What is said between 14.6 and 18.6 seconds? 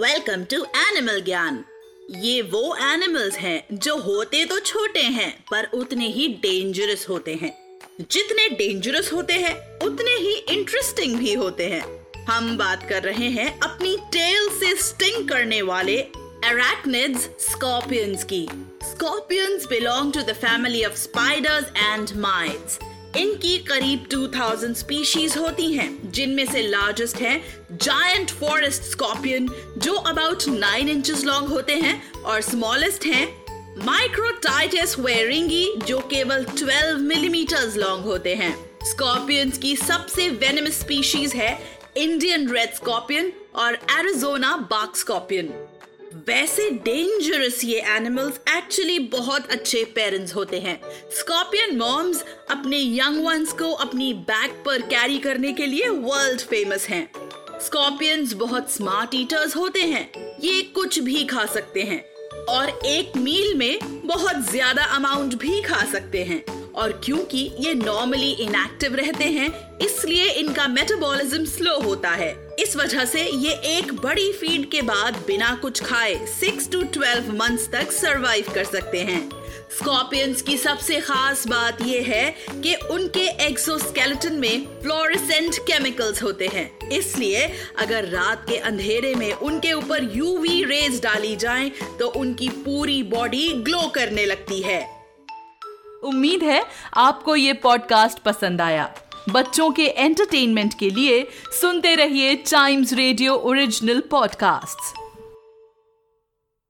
से स्टिंग करने वाले एराक्निड्स स्कॉर्पियंस की।